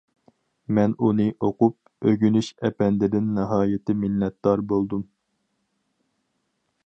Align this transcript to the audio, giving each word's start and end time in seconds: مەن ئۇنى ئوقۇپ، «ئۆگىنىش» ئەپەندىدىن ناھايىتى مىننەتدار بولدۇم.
مەن 0.77 0.93
ئۇنى 1.07 1.25
ئوقۇپ، 1.47 2.09
«ئۆگىنىش» 2.11 2.49
ئەپەندىدىن 2.69 3.27
ناھايىتى 3.39 3.97
مىننەتدار 4.05 4.63
بولدۇم. 4.71 5.07